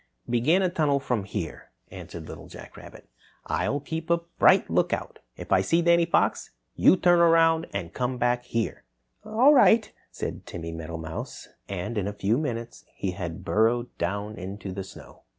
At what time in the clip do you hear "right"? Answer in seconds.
9.53-9.91